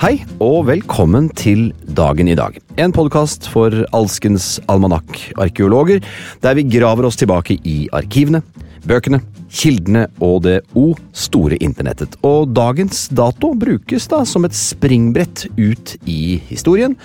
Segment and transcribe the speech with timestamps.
[0.00, 2.54] Hei, og velkommen til Dagen i dag.
[2.80, 6.00] En podkast for alskens almanakk-arkeologer,
[6.40, 8.40] der vi graver oss tilbake i arkivene,
[8.88, 9.20] bøkene,
[9.52, 12.16] kildene og det o store internettet.
[12.24, 16.96] Og dagens dato brukes da som et springbrett ut i historien.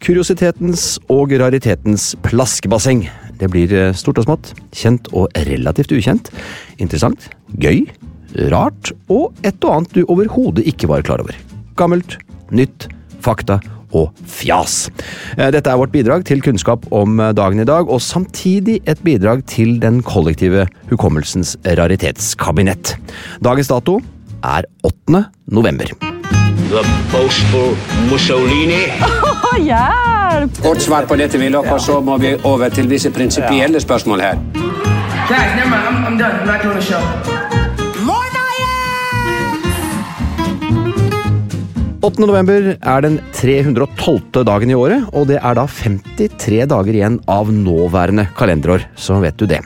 [0.00, 3.04] Kuriositetens og raritetens plaskebasseng.
[3.36, 6.32] Det blir eh, stort og smått, kjent og relativt ukjent,
[6.80, 7.84] interessant, gøy,
[8.52, 11.36] rart og et og annet du overhodet ikke var klar over.
[11.78, 12.18] Gammelt,
[12.54, 12.88] nytt,
[13.24, 13.58] fakta
[13.96, 14.84] og fjas.
[15.36, 19.02] Eh, Dette er vårt bidrag til kunnskap om eh, dagen i dag, og samtidig et
[19.06, 22.94] bidrag til den kollektive hukommelsens raritetskabinett.
[23.42, 23.98] Dagens dato
[24.46, 25.24] er 8.
[25.50, 25.90] november.
[26.70, 27.74] The boastful
[28.10, 28.84] Mussolini.
[30.62, 34.69] Kort svar på dette, Willoch, og så må vi over til visse prinsipielle spørsmål her.
[35.30, 35.86] Guys, never mind.
[35.86, 36.40] I'm, I'm done.
[36.40, 36.98] I'm not doing the show.
[42.02, 42.16] 8.
[42.24, 44.40] november er den 312.
[44.48, 49.38] dagen i året, og det er da 53 dager igjen av nåværende kalenderår, så vet
[49.38, 49.60] du det.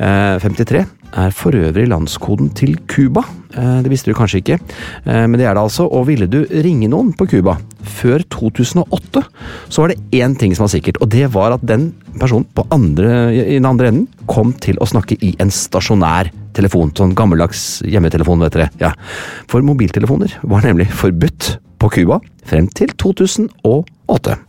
[0.00, 3.22] Eh, 53 er for øvrig landskoden til Cuba.
[3.54, 5.86] Eh, det visste du kanskje ikke, eh, men det er det altså.
[5.86, 9.22] Og ville du ringe noen på Cuba før 2008,
[9.68, 13.10] så var det én ting som var sikkert, og det var at den personen andre,
[13.32, 16.92] i den andre enden kom til å snakke i en stasjonær telefon.
[16.96, 18.70] Sånn gammeldags hjemmetelefon, vet dere.
[18.80, 18.92] Ja.
[19.50, 24.40] For mobiltelefoner var nemlig forbudt på Cuba frem til 2008.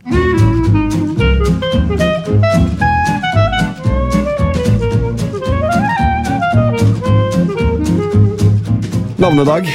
[9.18, 9.66] Navnedag.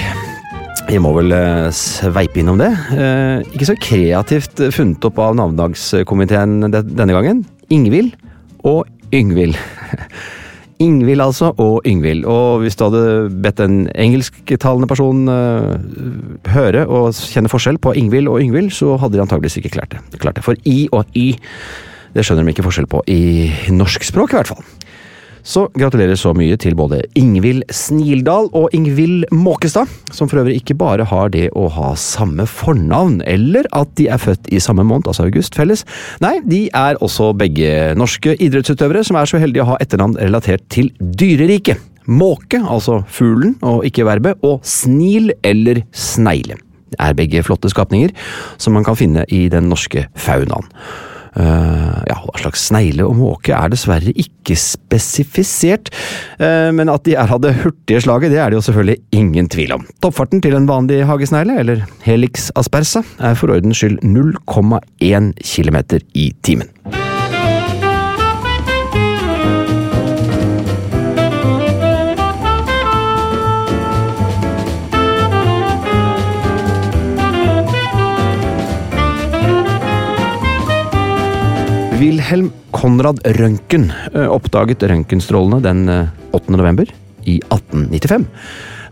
[0.87, 2.69] Vi må vel eh, sveipe innom det.
[2.95, 7.43] Eh, ikke så kreativt funnet opp av navnedagskomiteen denne gangen.
[7.69, 8.15] Ingvild
[8.63, 9.55] og Yngvild.
[10.83, 12.25] Ingvild altså, og Yngvild.
[12.25, 15.75] Og hvis du hadde bedt en engelsktalende person uh,
[16.51, 20.19] høre og kjenne forskjell på Ingvild og Yngvild, så hadde de antageligvis ikke klart det.
[20.19, 20.45] klart det.
[20.45, 21.37] For I og Y,
[22.13, 24.65] det skjønner de ikke forskjell på i norsk språk, i hvert fall.
[25.43, 30.77] Så gratulerer så mye til både Ingvild Snildal og Ingvild Måkestad, som for øvrig ikke
[30.79, 35.09] bare har det å ha samme fornavn, eller at de er født i samme måned,
[35.11, 35.83] altså august, felles.
[36.23, 40.63] Nei, de er også begge norske idrettsutøvere som er så heldige å ha etternavn relatert
[40.71, 41.81] til dyreriket.
[42.07, 46.55] Måke, altså fuglen og ikke verbet, og snil eller snegle.
[46.93, 48.15] Det er begge flotte skapninger
[48.61, 50.71] som man kan finne i den norske faunaen.
[51.33, 55.89] Eh, ja, hva slags snegle og måke er dessverre ikke spesifisert,
[56.37, 59.49] eh, men at de er av det hurtige slaget, det er det jo selvfølgelig ingen
[59.49, 59.87] tvil om.
[60.03, 65.81] Toppfarten til en vanlig hagesnegle, eller Helix aspersa, er for ordens skyld 0,1 km
[66.13, 67.02] i timen.
[82.23, 86.53] Wilhelm Konrad Røntgen eh, oppdaget røntgenstrålene den eh, 8.
[86.55, 86.87] november
[87.27, 88.23] i 1895.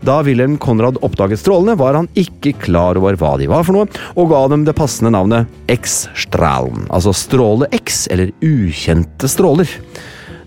[0.04, 4.02] Da Wilhelm Konrad oppdaget strålene, var han ikke klar over hva de var for noe,
[4.20, 9.78] og ga dem det passende navnet X-stralen, altså stråle X, eller ukjente stråler.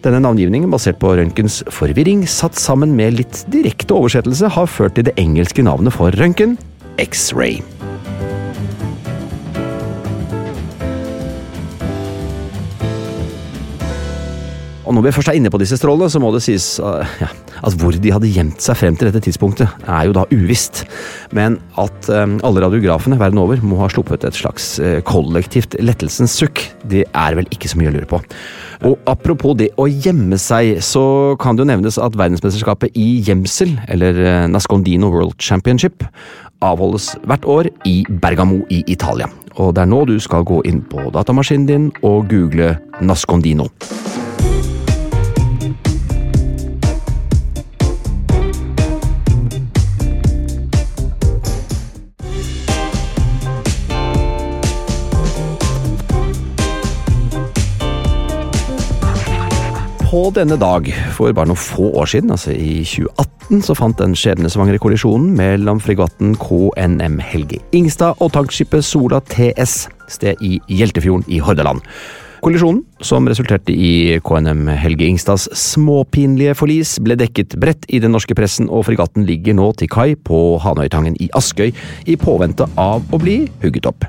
[0.06, 5.10] Denne navngivningen, basert på røntgens forvirring, satt sammen med litt direkte oversettelse, har ført til
[5.10, 6.60] det engelske navnet for røntgen,
[7.02, 7.64] X-ray.
[14.86, 17.30] Og når vi først er inne på disse strålene, så må det sies uh, ja,
[17.66, 20.84] at hvor de hadde gjemt seg frem til dette tidspunktet, er jo da uvisst.
[21.36, 26.38] Men at um, alle radiografene verden over må ha sluppet et slags uh, kollektivt lettelsens
[26.38, 28.22] sukk, det er vel ikke så mye å lure på.
[28.86, 33.74] Og apropos det å gjemme seg, så kan det jo nevnes at verdensmesterskapet i gjemsel,
[33.90, 36.06] eller uh, Nascondino World Championship,
[36.66, 39.32] avholdes hvert år i Bergamo i Italia.
[39.58, 43.70] Og det er nå du skal gå inn på datamaskinen din og google Nascondino.
[60.06, 60.86] På denne dag,
[61.16, 65.82] for bare noen få år siden, altså i 2018, så fant den skjebnesvangre kollisjonen mellom
[65.82, 71.82] fregatten KNM Helge Ingstad og tankskipet Sola TS sted i Hjeltefjorden i Hordaland.
[72.46, 78.38] Kollisjonen, som resulterte i KNM Helge Ingstads småpinlige forlis, ble dekket bredt i den norske
[78.38, 81.74] pressen, og fregatten ligger nå til kai på Hanøytangen i Askøy
[82.06, 84.06] i påvente av å bli hugget opp.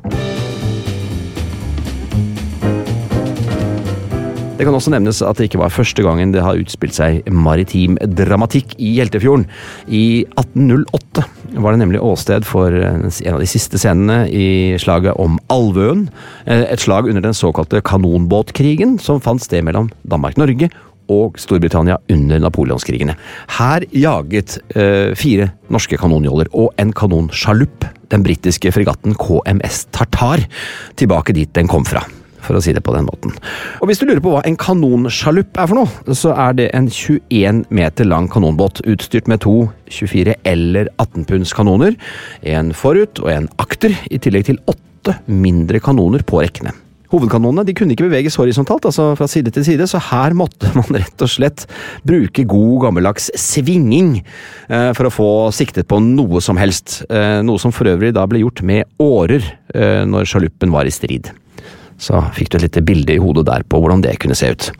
[4.57, 7.99] Det kan også nevnes at det ikke var første gangen det har utspilt seg maritim
[8.01, 9.45] dramatikk i Hjeltefjorden.
[9.85, 11.27] I 1808
[11.61, 14.47] var det nemlig åsted for en av de siste scenene i
[14.81, 16.07] slaget om Alvøen.
[16.49, 20.73] Et slag under den såkalte kanonbåtkrigen som fant sted mellom Danmark-Norge
[21.13, 23.13] og Storbritannia under napoleonskrigene.
[23.61, 30.49] Her jaget eh, fire norske kanonjoller og en kanonsjalupp den britiske fregatten KMS Tartar
[30.97, 32.09] tilbake dit den kom fra
[32.47, 33.35] for å si det på den måten.
[33.81, 36.89] Og Hvis du lurer på hva en kanonsjalupp er for noe, så er det en
[36.91, 41.95] 21 meter lang kanonbåt utstyrt med to 24 eller 18 punds kanoner,
[42.43, 46.75] en forut og en akter, i tillegg til åtte mindre kanoner på rekkene.
[47.13, 50.99] Hovedkanonene de kunne ikke beveges horisontalt, altså fra side til side, så her måtte man
[50.99, 51.67] rett og slett
[52.07, 57.01] bruke god gammeldags svinging eh, for å få siktet på noe som helst.
[57.07, 59.45] Eh, noe som for øvrig da ble gjort med årer
[59.75, 61.31] eh, når sjaluppen var i strid
[61.99, 64.71] så fikk du et lite bilde i hodet der på hvordan det kunne se ut.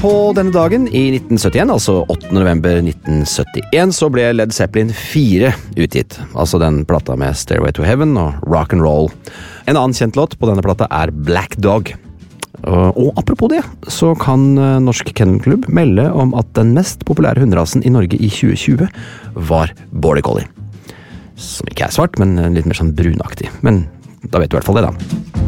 [0.00, 2.30] På denne dagen i 1971, altså 8.
[2.32, 6.16] november 1971, så ble Led Zeppelin 4 utgitt.
[6.32, 9.10] Altså den plata med Stairway to Heaven og Rock and Roll.
[9.68, 11.92] En annen kjent låt på denne plata er Black Dog.
[12.68, 17.84] Og apropos det, så kan eh, Norsk Kennelklubb melde om at den mest populære hunderasen
[17.86, 18.88] i Norge i 2020
[19.48, 20.48] var border collie.
[21.40, 23.48] Som ikke er svart, men litt mer sånn brunaktig.
[23.64, 23.86] Men
[24.28, 25.40] da vet du i hvert fall det, da.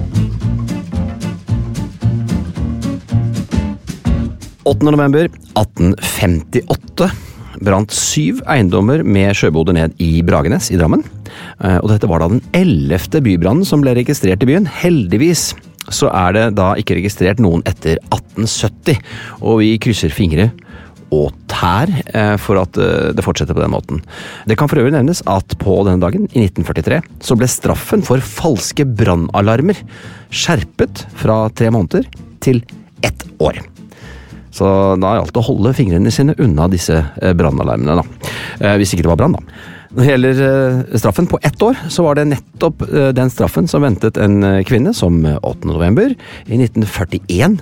[4.83, 7.11] november 1858
[7.63, 11.05] brant syv eiendommer med sjøboder ned i Bragenes i Drammen.
[11.63, 14.67] Eh, og dette var da den ellevte bybrannen som ble registrert i byen.
[14.67, 15.53] Heldigvis
[15.91, 19.01] så er det da ikke registrert noen etter 1870,
[19.43, 20.51] og vi krysser fingre
[21.13, 24.01] og tær eh, for at eh, det fortsetter på den måten.
[24.49, 28.23] Det kan for øvrig nevnes at på denne dagen, i 1943, så ble straffen for
[28.25, 29.83] falske brannalarmer
[30.33, 32.09] skjerpet fra tre måneder
[32.43, 32.63] til
[33.05, 33.61] ett år.
[34.53, 34.67] Så
[35.01, 38.75] da gjaldt det å holde fingrene sine unna disse eh, brannalarmene, da.
[38.79, 39.72] Hvis ikke det var brann, da.
[39.93, 43.69] Når det gjelder eh, straffen på ett år, så var det nettopp eh, den straffen
[43.69, 45.69] som ventet en eh, kvinne som 8.
[45.69, 46.15] november
[46.47, 47.61] i 1941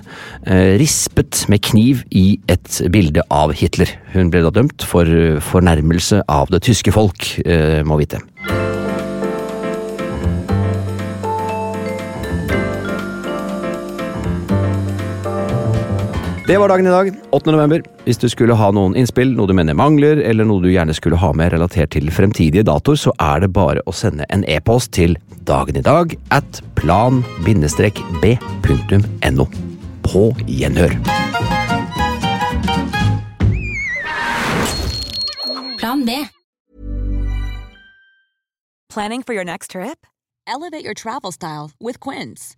[0.79, 3.91] rispet med kniv i et bilde av Hitler.
[4.15, 5.07] Hun ble da dømt for
[5.51, 7.33] fornærmelse av det tyske folk,
[7.85, 8.23] må vite.
[16.51, 17.51] Det var dagen i dag, 8.
[17.51, 17.81] november.
[18.03, 21.15] Hvis du skulle ha noen innspill, noe du mener mangler, eller noe du gjerne skulle
[21.15, 25.15] ha med relatert til fremtidige datoer, så er det bare å sende en e-post til
[25.47, 27.55] dagenidag at plan-b.no.
[30.11, 30.91] På gjenhør.
[35.79, 36.11] Plan B.
[38.91, 40.05] Planning for your next trip?
[40.45, 42.57] Elevate your travel style with Quince.